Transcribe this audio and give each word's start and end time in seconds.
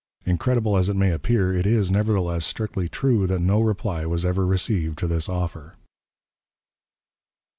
Incredible 0.25 0.77
as 0.77 0.89
it 0.89 0.95
may 0.95 1.11
appear, 1.11 1.53
it 1.55 1.67
is, 1.67 1.91
nevertheless, 1.91 2.43
strictly 2.43 2.89
true 2.89 3.27
that 3.27 3.37
no 3.39 3.61
reply 3.61 4.03
was 4.03 4.25
ever 4.25 4.47
received 4.47 4.97
to 4.97 5.05
this 5.07 5.29
offer. 5.29 5.75